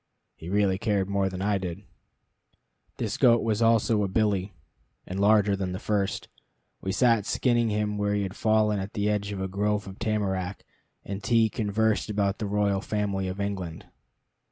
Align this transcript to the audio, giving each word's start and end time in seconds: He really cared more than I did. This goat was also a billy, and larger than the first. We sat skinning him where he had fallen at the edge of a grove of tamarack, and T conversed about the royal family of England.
He 0.35 0.49
really 0.49 0.79
cared 0.79 1.07
more 1.07 1.29
than 1.29 1.43
I 1.43 1.59
did. 1.59 1.83
This 2.97 3.17
goat 3.17 3.43
was 3.43 3.61
also 3.61 4.01
a 4.01 4.07
billy, 4.07 4.51
and 5.05 5.19
larger 5.19 5.55
than 5.55 5.73
the 5.73 5.79
first. 5.79 6.27
We 6.81 6.91
sat 6.91 7.27
skinning 7.27 7.69
him 7.69 7.99
where 7.99 8.15
he 8.15 8.23
had 8.23 8.35
fallen 8.35 8.79
at 8.79 8.93
the 8.93 9.07
edge 9.11 9.31
of 9.31 9.39
a 9.39 9.47
grove 9.47 9.85
of 9.85 9.99
tamarack, 9.99 10.63
and 11.05 11.23
T 11.23 11.49
conversed 11.49 12.09
about 12.09 12.39
the 12.39 12.47
royal 12.47 12.81
family 12.81 13.27
of 13.27 13.39
England. 13.39 13.85